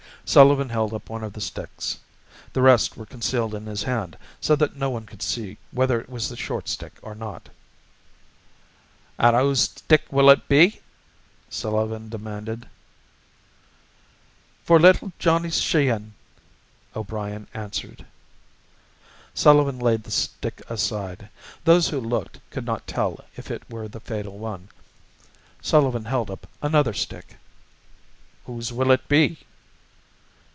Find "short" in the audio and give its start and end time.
6.37-6.69